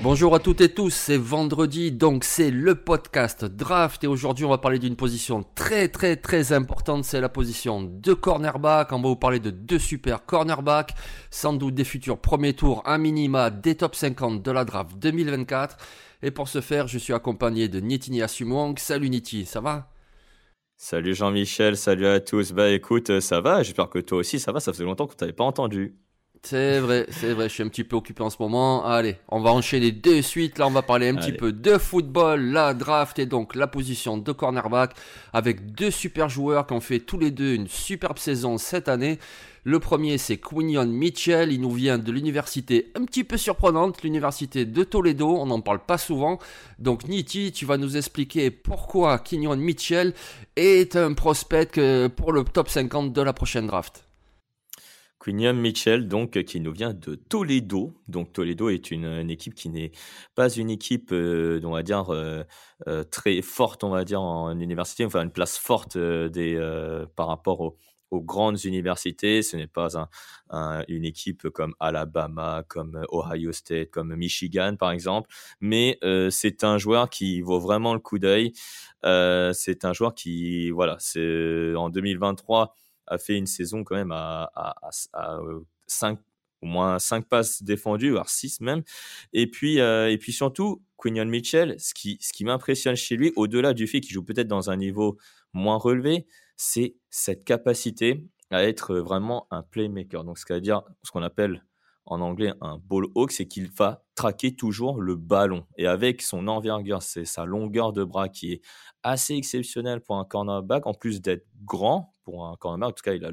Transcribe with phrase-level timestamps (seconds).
[0.00, 4.50] Bonjour à toutes et tous, c'est vendredi, donc c'est le podcast Draft et aujourd'hui on
[4.50, 8.92] va parler d'une position très très très importante, c'est la position de cornerback.
[8.92, 10.94] On va vous parler de deux super cornerbacks,
[11.30, 15.76] sans doute des futurs premiers tours à minima des top 50 de la draft 2024.
[16.22, 18.78] Et pour ce faire, je suis accompagné de Nitini Asumwang.
[18.78, 19.90] Salut Niti, ça va?
[20.80, 22.52] Salut Jean-Michel, salut à tous.
[22.52, 25.14] Bah écoute, euh, ça va, j'espère que toi aussi ça va, ça faisait longtemps qu'on
[25.14, 25.98] t'avait pas entendu.
[26.42, 28.86] C'est vrai, c'est vrai, je suis un petit peu occupé en ce moment.
[28.86, 30.58] Allez, on va enchaîner de suite.
[30.58, 34.16] Là, on va parler un petit peu de football, la draft et donc la position
[34.18, 34.94] de cornerback
[35.32, 39.18] avec deux super joueurs qui ont fait tous les deux une superbe saison cette année.
[39.64, 41.52] Le premier, c'est Quinion Mitchell.
[41.52, 45.36] Il nous vient de l'université un petit peu surprenante, l'université de Toledo.
[45.36, 46.38] On n'en parle pas souvent.
[46.78, 50.14] Donc, Niti, tu vas nous expliquer pourquoi Quinion Mitchell
[50.56, 54.07] est un prospect euh, pour le top 50 de la prochaine draft.
[55.20, 57.92] Quinion Mitchell, donc, qui nous vient de Toledo.
[58.06, 59.90] Donc, Toledo est une, équipe qui n'est
[60.34, 62.44] pas une équipe, euh, on va dire, euh,
[62.86, 66.56] euh, très forte, on va dire, en université, enfin, une place forte des,
[67.16, 67.76] par rapport aux,
[68.10, 69.42] grandes universités.
[69.42, 70.08] Ce n'est pas un-
[70.48, 75.28] un- une équipe comme Alabama, comme Ohio State, comme Michigan, par exemple.
[75.60, 75.98] Mais
[76.30, 78.52] c'est un joueur qui vaut vraiment le coup d'œil.
[79.04, 82.74] C'est un joueur qui, voilà, c'est en 2023
[83.08, 85.60] a fait une saison quand même à, à, à, à, euh,
[86.62, 88.82] au moins 5 passes défendues, voire 6 même.
[89.32, 93.32] Et puis, euh, et puis surtout, Quinion Mitchell, ce qui, ce qui m'impressionne chez lui,
[93.36, 95.18] au-delà du fait qu'il joue peut-être dans un niveau
[95.52, 96.26] moins relevé,
[96.56, 100.24] c'est cette capacité à être vraiment un playmaker.
[100.24, 101.64] Donc, c'est-à-dire ce qu'on appelle
[102.08, 105.66] en anglais un ball hawk, c'est qu'il va traquer toujours le ballon.
[105.76, 108.60] Et avec son envergure, c'est sa longueur de bras qui est
[109.02, 112.90] assez exceptionnelle pour un cornerback, en plus d'être grand pour un cornerback.
[112.90, 113.24] En tout cas, il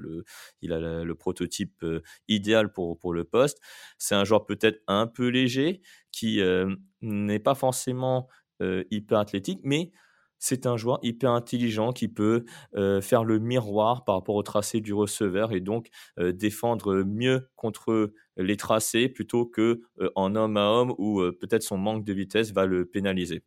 [0.73, 3.59] a le, prototype euh, idéal pour, pour le poste.
[3.97, 5.81] C'est un joueur peut-être un peu léger,
[6.11, 8.27] qui euh, n'est pas forcément
[8.61, 9.91] euh, hyper athlétique, mais
[10.45, 12.45] c'est un joueur hyper intelligent qui peut
[12.75, 15.89] euh, faire le miroir par rapport au tracé du receveur et donc
[16.19, 21.35] euh, défendre mieux contre les tracés plutôt que euh, en homme à homme où euh,
[21.35, 23.43] peut-être son manque de vitesse va le pénaliser.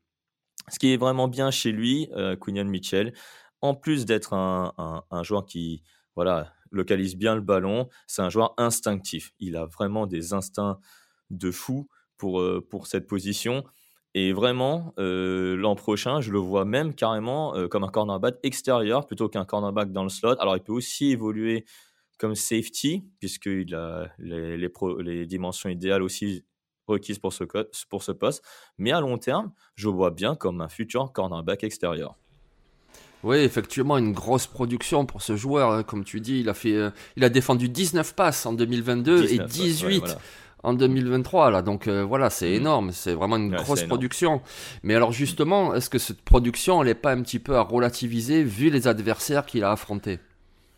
[0.69, 2.11] Ce qui est vraiment bien chez lui,
[2.43, 3.15] Quinion Mitchell,
[3.63, 5.83] en plus d'être un, joueur qui
[6.15, 9.33] voilà, localise bien le ballon, c'est un joueur instinctif.
[9.39, 10.79] Il a vraiment des instincts
[11.31, 11.89] de fou
[12.19, 13.65] pour cette position.
[14.15, 19.07] Et vraiment, euh, l'an prochain, je le vois même carrément euh, comme un cornerback extérieur
[19.07, 20.41] plutôt qu'un cornerback dans le slot.
[20.41, 21.65] Alors, il peut aussi évoluer
[22.19, 26.45] comme safety, puisqu'il a les, les, pro- les dimensions idéales aussi
[26.89, 28.43] requises pour ce, co- pour ce poste.
[28.79, 32.17] Mais à long terme, je le vois bien comme un futur cornerback extérieur.
[33.25, 35.73] Oui, effectivement, une grosse production pour ce joueur.
[35.73, 35.83] hein.
[35.83, 39.39] Comme tu dis, il a, fait, euh, il a défendu 19 passes en 2022 et
[39.39, 40.19] 19, ouais, 18 voilà.
[40.63, 41.51] En 2023.
[41.51, 41.63] Là.
[41.63, 42.55] Donc euh, voilà, c'est Mhm.
[42.57, 42.93] énorme.
[42.93, 44.41] C'est vraiment une Ouais, grosse production.
[44.83, 48.43] Mais alors justement, est-ce que cette production, elle n'est pas un petit peu à relativiser
[48.43, 50.19] vu les adversaires qu'il a affrontés?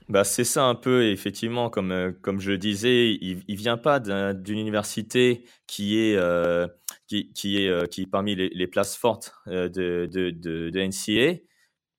[0.08, 3.54] Bah, c'est ça un peu, et effectivement, comme, euh, comme je le disais, il ne
[3.56, 6.66] vient pas d'un- d'une université qui est, euh,
[7.06, 11.38] qui, qui est, qui est parmi les, les places fortes de, de, de, de NCA,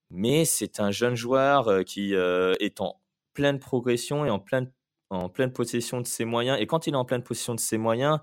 [0.09, 3.00] mais c'est un jeune joueur qui est en
[3.34, 4.69] pleine progression et en pleine,
[5.11, 6.57] en pleine possession de ses moyens.
[6.59, 8.19] Et quand il est en pleine possession de ses moyens,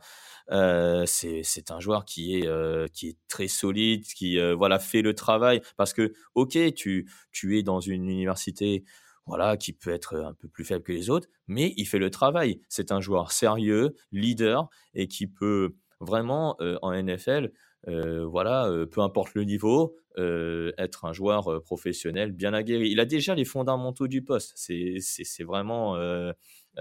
[0.51, 5.03] euh, c'est un joueur qui est, euh, qui est très solide, qui euh, voilà, fait
[5.03, 5.61] le travail.
[5.77, 8.85] Parce que, ok, tu, tu es dans une université
[9.27, 12.11] voilà, qui peut être un peu plus faible que les autres, mais il fait le
[12.11, 12.63] travail.
[12.71, 17.53] C'est un joueur sérieux, leader, et qui peut vraiment, euh, en NFL,
[17.87, 22.91] voilà, peu importe le niveau, être un joueur professionnel bien aguerri.
[22.91, 24.53] Il a déjà les fondamentaux du poste.
[24.57, 25.97] C'est vraiment,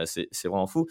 [0.05, 0.87] c'est vraiment fou.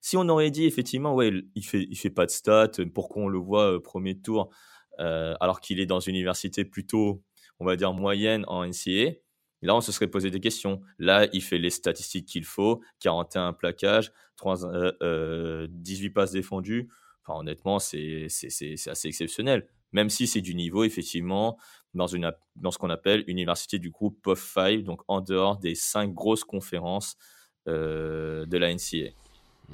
[0.00, 3.28] Si on aurait dit effectivement, ouais, il fait, il fait pas de stats, pourquoi on
[3.28, 4.50] le voit euh, premier tour,
[4.98, 7.22] euh, alors qu'il est dans une université plutôt,
[7.60, 9.12] on va dire, moyenne en NCAA,
[9.62, 10.82] Là, on se serait posé des questions.
[10.98, 16.88] Là, il fait les statistiques qu'il faut 41 plaquages, 3, euh, euh, 18 passes défendues.
[17.24, 19.68] Enfin, honnêtement, c'est assez exceptionnel.
[19.92, 21.58] même si c'est du niveau, effectivement,
[21.94, 25.74] dans, une, dans ce qu'on appelle université du groupe POF 5, donc en dehors des
[25.74, 29.12] cinq grosses conférences euh, de la NCA.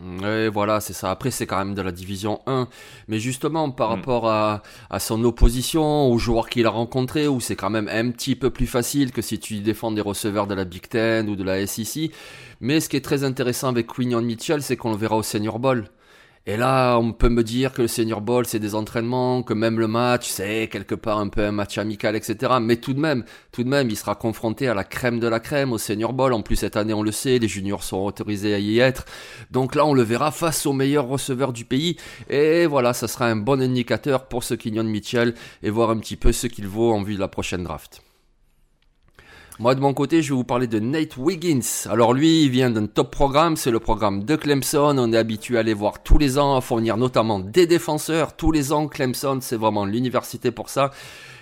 [0.00, 1.10] Oui, voilà, c'est ça.
[1.10, 2.68] Après, c'est quand même de la division 1.
[3.08, 3.94] Mais justement, par mm.
[3.94, 8.10] rapport à, à, son opposition, aux joueurs qu'il a rencontrés, où c'est quand même un
[8.10, 11.36] petit peu plus facile que si tu défends des receveurs de la Big Ten ou
[11.36, 12.12] de la SEC.
[12.60, 15.58] Mais ce qui est très intéressant avec Quinion Mitchell, c'est qu'on le verra au Senior
[15.58, 15.88] Bowl.
[16.48, 19.78] Et là, on peut me dire que le Senior Bowl, c'est des entraînements, que même
[19.78, 22.54] le match, c'est quelque part un peu un match amical, etc.
[22.58, 25.40] Mais tout de même, tout de même, il sera confronté à la crème de la
[25.40, 26.32] crème au Senior Bowl.
[26.32, 29.04] En plus, cette année, on le sait, les juniors sont autorisés à y être.
[29.50, 31.98] Donc là, on le verra face aux meilleurs receveurs du pays.
[32.30, 36.16] Et voilà, ça sera un bon indicateur pour ce Kenyon Mitchell et voir un petit
[36.16, 38.00] peu ce qu'il vaut en vue de la prochaine draft.
[39.60, 41.88] Moi, de mon côté, je vais vous parler de Nate Wiggins.
[41.90, 44.94] Alors lui, il vient d'un top programme, c'est le programme de Clemson.
[44.96, 48.36] On est habitué à les voir tous les ans, à fournir notamment des défenseurs.
[48.36, 50.92] Tous les ans, Clemson, c'est vraiment l'université pour ça.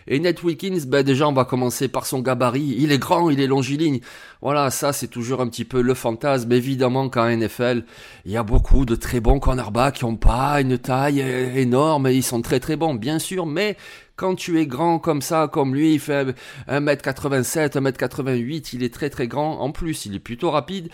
[0.08, 2.76] Et Nate Wiggins, ben déjà on va commencer par son gabarit.
[2.78, 4.00] Il est grand, il est longiligne.
[4.40, 6.50] Voilà, ça c'est toujours un petit peu le fantasme.
[6.52, 7.84] Évidemment qu'en NFL,
[8.24, 12.14] il y a beaucoup de très bons cornerbacks qui n'ont pas une taille énorme et
[12.14, 13.76] ils sont très très bons, bien sûr, mais
[14.16, 16.34] quand tu es grand comme ça, comme lui, il fait
[16.68, 19.60] 1m87, 1m88, il est très très grand.
[19.60, 20.88] En plus, il est plutôt rapide.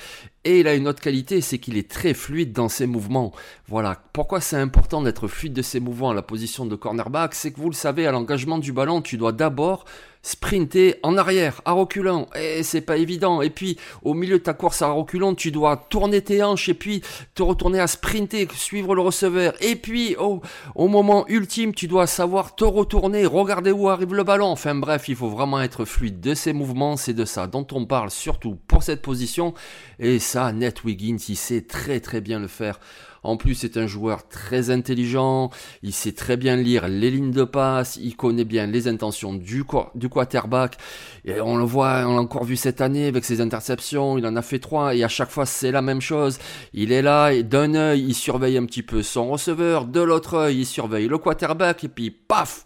[0.44, 3.32] Et il a une autre qualité, c'est qu'il est très fluide dans ses mouvements.
[3.68, 4.02] Voilà.
[4.12, 7.34] Pourquoi c'est important d'être fluide de ses mouvements à la position de cornerback?
[7.34, 9.84] C'est que vous le savez, à l'engagement du ballon, tu dois d'abord
[10.22, 13.42] sprinter en arrière, à reculant, et c'est pas évident.
[13.42, 16.74] Et puis, au milieu de ta course à reculant, tu dois tourner tes hanches et
[16.74, 17.02] puis
[17.34, 19.54] te retourner à sprinter, suivre le receveur.
[19.60, 20.40] Et puis, au,
[20.76, 24.46] au moment ultime, tu dois savoir te retourner, regarder où arrive le ballon.
[24.46, 26.96] Enfin bref, il faut vraiment être fluide de ces mouvements.
[26.96, 29.54] C'est de ça dont on parle surtout pour cette position.
[29.98, 32.80] Et ça, Ned Wiggins, il sait très très bien le faire.
[33.22, 35.50] En plus, c'est un joueur très intelligent,
[35.82, 39.64] il sait très bien lire les lignes de passe, il connaît bien les intentions du,
[39.94, 40.76] du quarterback.
[41.24, 44.34] Et on le voit, on l'a encore vu cette année avec ses interceptions, il en
[44.36, 46.38] a fait trois et à chaque fois c'est la même chose.
[46.72, 50.34] Il est là et d'un œil, il surveille un petit peu son receveur, de l'autre
[50.34, 52.64] œil, il surveille le quarterback et puis paf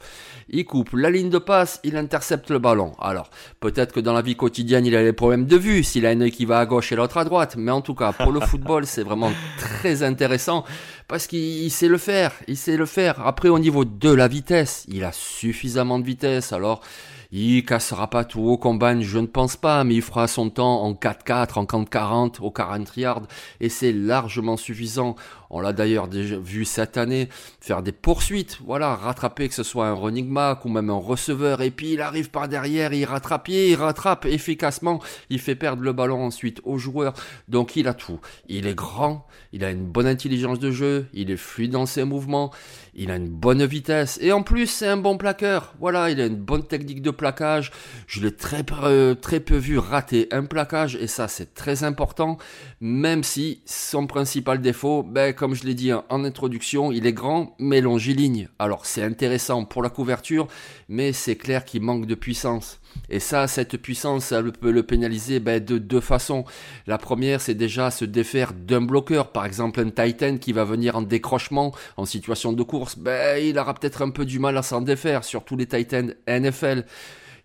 [0.48, 2.92] il coupe la ligne de passe, il intercepte le ballon.
[3.00, 3.30] Alors,
[3.60, 6.20] peut-être que dans la vie quotidienne, il a des problèmes de vue, s'il a un
[6.20, 8.40] œil qui va à gauche et l'autre à droite, mais en tout cas, pour le
[8.46, 10.02] football, c'est vraiment très
[11.08, 13.26] parce qu'il sait le faire, il sait le faire.
[13.26, 16.82] Après, au niveau de la vitesse, il a suffisamment de vitesse, alors
[17.32, 20.82] il cassera pas tout au combat, je ne pense pas, mais il fera son temps
[20.82, 23.26] en 4-4, en 40-40, au 40 yards,
[23.60, 25.16] et c'est largement suffisant.
[25.48, 27.28] On l'a d'ailleurs déjà vu cette année
[27.60, 31.62] faire des poursuites, voilà, rattraper que ce soit un running back ou même un receveur,
[31.62, 35.00] et puis il arrive par derrière, il rattrape, il rattrape efficacement,
[35.30, 37.14] il fait perdre le ballon ensuite au joueur,
[37.48, 38.20] donc il a tout.
[38.48, 42.04] Il est grand, il a une bonne intelligence de jeu, il est fluide dans ses
[42.04, 42.52] mouvements,
[42.94, 45.74] il a une bonne vitesse et en plus c'est un bon plaqueur.
[45.80, 47.72] Voilà, il a une bonne technique de plaquage.
[48.06, 52.38] Je l'ai très peu, très peu vu rater un plaquage et ça c'est très important.
[52.80, 57.54] Même si son principal défaut, ben, comme je l'ai dit en introduction, il est grand
[57.58, 58.48] mais longiligne.
[58.58, 60.46] Alors c'est intéressant pour la couverture,
[60.88, 62.80] mais c'est clair qu'il manque de puissance.
[63.08, 66.44] Et ça, cette puissance, ça peut le pénaliser ben, de deux façons.
[66.86, 70.96] La première, c'est déjà se défaire d'un bloqueur, par exemple un Titan qui va venir
[70.96, 72.98] en décrochement, en situation de course.
[72.98, 76.84] Ben, il aura peut-être un peu du mal à s'en défaire, surtout les Titans NFL.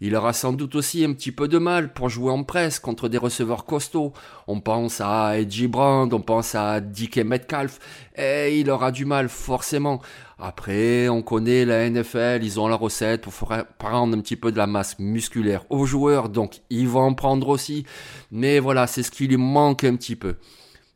[0.04, 3.08] Il aura sans doute aussi un petit peu de mal pour jouer en presse contre
[3.08, 4.14] des receveurs costauds.
[4.48, 7.78] On pense à Edgy Brand, on pense à DK Metcalf,
[8.18, 10.02] et il aura du mal forcément.
[10.40, 13.34] Après, on connaît la NFL, ils ont la recette pour
[13.78, 17.48] prendre un petit peu de la masse musculaire aux joueurs, donc ils vont en prendre
[17.48, 17.86] aussi.
[18.32, 20.38] Mais voilà, c'est ce qui lui manque un petit peu.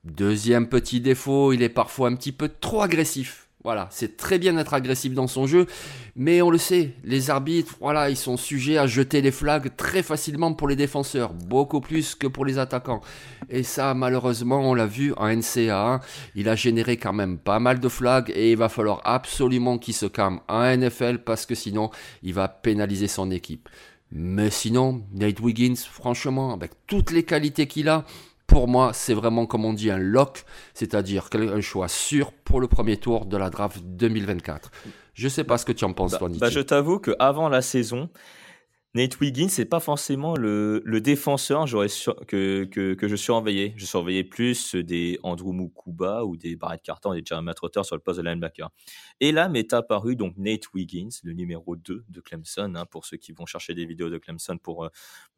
[0.03, 3.44] Deuxième petit défaut, il est parfois un petit peu trop agressif.
[3.65, 5.65] Voilà, c'est très bien d'être agressif dans son jeu,
[6.15, 10.03] mais on le sait, les arbitres, voilà, ils sont sujets à jeter les flags très
[10.03, 13.01] facilement pour les défenseurs, beaucoup plus que pour les attaquants.
[13.49, 15.99] Et ça, malheureusement, on l'a vu en NCA,
[16.35, 19.95] il a généré quand même pas mal de flags et il va falloir absolument qu'il
[19.95, 21.89] se calme en NFL parce que sinon,
[22.21, 23.67] il va pénaliser son équipe.
[24.11, 28.05] Mais sinon, Nate Wiggins, franchement, avec toutes les qualités qu'il a,
[28.47, 32.67] pour moi, c'est vraiment comme on dit un lock, c'est-à-dire un choix sûr pour le
[32.67, 34.71] premier tour de la draft 2024.
[35.13, 38.09] Je sais pas ce que tu en penses, bah, bah Je t'avoue qu'avant la saison,
[38.95, 41.65] Nate Wiggins, c'est pas forcément le, défenseur
[42.29, 43.73] que, que, je surveillais.
[43.75, 48.01] Je surveillais plus des Andrew Mukuba ou des Barrett Carter des Jeremy Trotter sur le
[48.01, 48.69] poste de linebacker.
[49.19, 53.17] Et là m'est apparu donc Nate Wiggins, le numéro 2 de Clemson, hein, pour ceux
[53.17, 54.89] qui vont chercher des vidéos de Clemson pour, euh,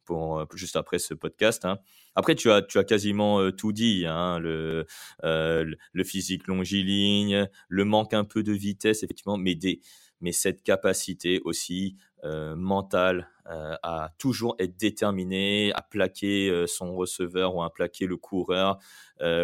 [0.05, 1.65] pour, euh, juste après ce podcast.
[1.65, 1.79] Hein.
[2.13, 4.85] Après, tu as, tu as quasiment euh, tout dit, hein, le,
[5.23, 9.81] le physique longiligne, le manque un peu de vitesse, effectivement, mais des
[10.21, 16.95] mais cette capacité aussi euh, mentale euh, à toujours être déterminé, à plaquer euh, son
[16.95, 18.79] receveur ou à plaquer le coureur.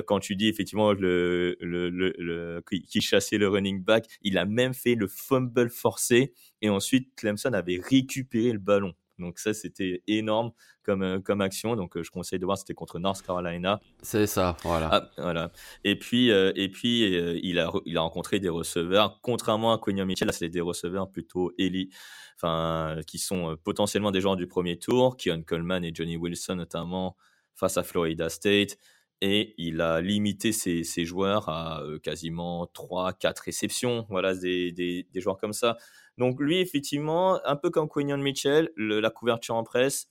[0.07, 4.73] quand tu dis effectivement le, le, le, qui chassait le running back, il a même
[4.73, 8.93] fait le fumble forcé et ensuite Clemson avait récupéré le ballon.
[9.19, 10.51] Donc ça, c'était énorme
[10.83, 11.75] comme, euh, comme action.
[11.75, 13.79] Donc euh, je conseille de voir, c'était contre North Carolina.
[14.01, 14.89] C'est ça, voilà.
[14.91, 15.51] Ah, voilà.
[15.83, 17.01] Et puis, euh, et puis
[17.43, 21.11] il, a, il a rencontré des receveurs, contrairement à Quinion Mitchell, là, c'était des receveurs
[21.11, 21.93] plutôt élite,
[22.35, 27.15] enfin, qui sont potentiellement des joueurs du premier tour, Keon Coleman et Johnny Wilson notamment,
[27.55, 28.77] face à Florida State.
[29.21, 34.05] Et il a limité ses, joueurs à quasiment 3-4 réceptions.
[34.09, 35.77] Voilà, des, joueurs comme ça.
[36.17, 40.09] Donc lui, effectivement, un peu comme Quinion Mitchell, la couverture en presse,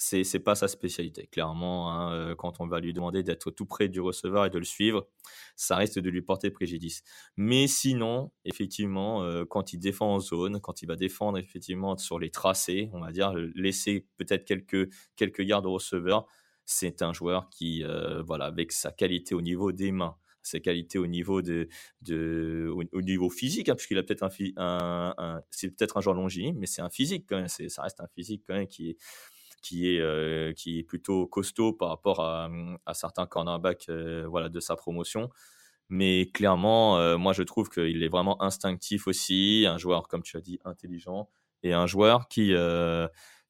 [0.00, 1.26] c'est n'est pas sa spécialité.
[1.26, 4.58] Clairement, hein, euh, quand on va lui demander d'être tout près du receveur et de
[4.58, 5.08] le suivre,
[5.56, 7.02] ça risque de lui porter préjudice.
[7.36, 12.18] Mais sinon, effectivement, euh, quand il défend en zone, quand il va défendre effectivement sur
[12.18, 16.26] les tracés, on va dire laisser peut-être quelques quelques gardes au receveur,
[16.70, 20.98] c'est un joueur qui, euh, voilà, avec sa qualité au niveau des mains, ses qualités
[20.98, 21.68] au niveau de,
[22.72, 24.22] au, niveau physique, hein, puisqu'il a peut-être
[24.56, 27.48] un, c'est peut-être un joueur longiligne, mais c'est un physique quand même.
[27.48, 28.96] ça reste un physique quand même qui est
[29.62, 32.48] qui est euh, qui est plutôt costaud par rapport à,
[32.94, 35.28] certains cornerbacks euh, voilà de sa promotion.
[35.88, 40.40] Mais clairement, moi je trouve qu'il est vraiment instinctif aussi, un joueur comme tu as
[40.40, 41.28] dit intelligent
[41.64, 42.54] et un joueur qui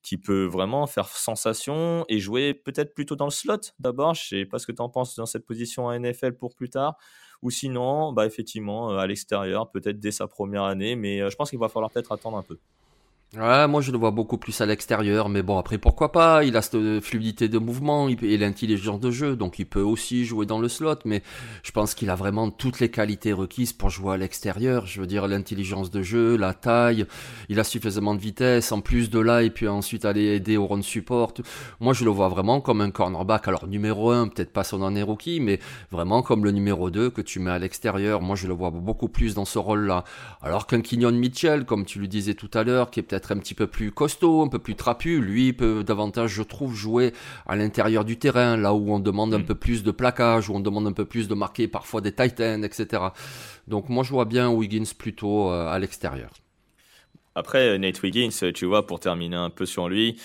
[0.03, 4.15] qui peut vraiment faire sensation et jouer peut-être plutôt dans le slot d'abord.
[4.15, 6.71] Je sais pas ce que tu en penses dans cette position à NFL pour plus
[6.71, 6.97] tard.
[7.43, 11.37] Ou sinon, bah effectivement, euh, à l'extérieur, peut-être dès sa première année, mais euh, je
[11.37, 12.59] pense qu'il va falloir peut-être attendre un peu.
[13.37, 16.57] Ouais, moi je le vois beaucoup plus à l'extérieur, mais bon après pourquoi pas, il
[16.57, 20.59] a cette fluidité de mouvement et l'intelligence de jeu, donc il peut aussi jouer dans
[20.59, 21.23] le slot, mais
[21.63, 25.07] je pense qu'il a vraiment toutes les qualités requises pour jouer à l'extérieur, je veux
[25.07, 27.07] dire l'intelligence de jeu, la taille,
[27.49, 30.67] il a suffisamment de vitesse, en plus de là, et puis ensuite aller aider au
[30.67, 31.33] run support.
[31.79, 35.05] Moi je le vois vraiment comme un cornerback, alors numéro 1, peut-être pas son année
[35.05, 35.61] rookie, mais
[35.93, 39.09] vraiment comme le numéro 2 que tu mets à l'extérieur, moi je le vois beaucoup
[39.09, 40.03] plus dans ce rôle-là.
[40.43, 43.39] Alors qu'un Kenyon Mitchell, comme tu le disais tout à l'heure, qui est peut-être un
[43.39, 45.21] petit peu plus costaud, un peu plus trapu.
[45.21, 47.13] Lui peut davantage, je trouve, jouer
[47.47, 49.45] à l'intérieur du terrain, là où on demande un mm.
[49.45, 52.65] peu plus de plaquage, où on demande un peu plus de marquer parfois des titans,
[52.65, 53.03] etc.
[53.69, 56.31] Donc moi je vois bien Wiggins plutôt euh, à l'extérieur.
[57.35, 60.21] Après, Nate Wiggins, tu vois, pour terminer un peu sur lui,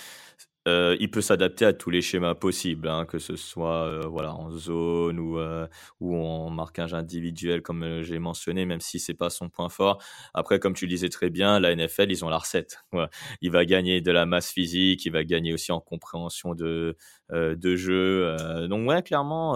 [0.68, 4.34] euh, il peut s'adapter à tous les schémas possibles, hein, que ce soit euh, voilà
[4.34, 5.68] en zone ou euh,
[6.00, 10.02] ou en marquage individuel comme j'ai mentionné, même si c'est pas son point fort.
[10.34, 12.80] Après, comme tu disais très bien, la NFL ils ont la recette.
[13.42, 16.96] Il va gagner de la masse physique, il va gagner aussi en compréhension de
[17.32, 18.36] de jeu.
[18.68, 19.56] donc ouais, clairement,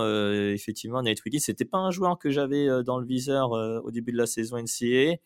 [0.53, 4.17] effectivement, Nate Wiggins, c'était pas un joueur que j'avais dans le viseur au début de
[4.17, 5.17] la saison NCAA.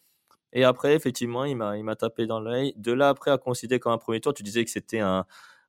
[0.54, 2.74] Et après, effectivement, il m'a tapé dans l'œil.
[2.78, 5.26] De là après à considérer comme un premier tour, tu disais que c'était un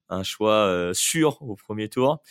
[0.08, 2.22] un choix euh, sûr au premier tour.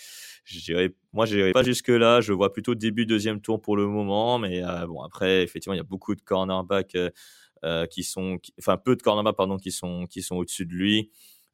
[0.51, 2.21] Dirais, moi, je pas jusque là.
[2.21, 5.77] Je vois plutôt début deuxième tour pour le moment, mais euh, bon après, effectivement, il
[5.77, 6.97] y a beaucoup de cornerbacks
[7.63, 11.11] euh, qui sont, enfin peu de cornerbacks pardon, qui sont qui sont au-dessus de lui.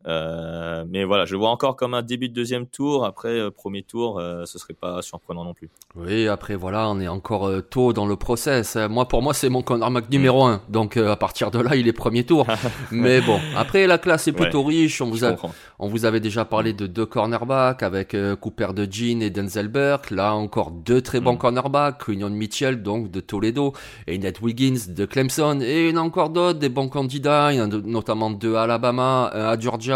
[0.08, 3.06] Euh, mais voilà, je vois encore comme un début de deuxième tour.
[3.06, 5.70] Après, euh, premier tour, euh, ce serait pas surprenant non plus.
[5.96, 8.78] Oui, après, voilà, on est encore tôt dans le process.
[8.90, 10.62] Moi, pour moi, c'est mon cornerback numéro 1.
[10.70, 12.48] Donc, à partir de là, il est premier tour.
[12.92, 15.02] mais bon, après, la classe est plutôt riche.
[15.02, 15.36] On vous, a,
[15.80, 20.12] on vous avait déjà parlé de deux cornerbacks avec Cooper de Jean et Denzel Burke.
[20.12, 21.40] Là, encore deux très bons mm.
[21.40, 22.08] cornerbacks.
[22.08, 23.74] Union Mitchell, donc, de Toledo.
[24.08, 25.60] Et Ned Wiggins de Clemson.
[25.62, 27.52] Et il y en a encore d'autres, des bons candidats.
[27.52, 29.89] Il y en a notamment deux à Alabama, un à Georgia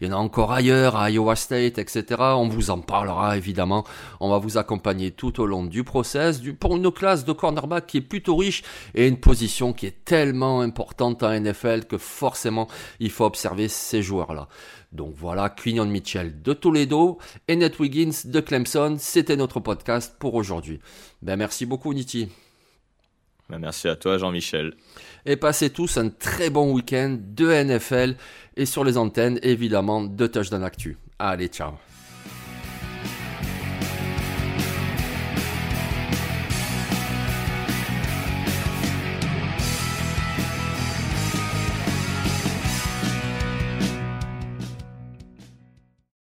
[0.00, 2.04] il y en a encore ailleurs, à Iowa State, etc.
[2.18, 3.84] On vous en parlera évidemment.
[4.20, 7.98] On va vous accompagner tout au long du process pour une classe de cornerback qui
[7.98, 8.62] est plutôt riche
[8.94, 12.68] et une position qui est tellement importante en NFL que forcément
[13.00, 14.48] il faut observer ces joueurs-là.
[14.92, 18.96] Donc voilà, Quinion Mitchell de Toledo et Ned Wiggins de Clemson.
[18.98, 20.80] C'était notre podcast pour aujourd'hui.
[21.22, 22.28] Ben merci beaucoup Niti.
[23.48, 24.74] Ben, merci à toi Jean-Michel.
[25.24, 28.16] Et passez tous un très bon week-end de NFL
[28.56, 30.96] et sur les antennes évidemment de Touchdown Actu.
[31.18, 31.72] Allez, ciao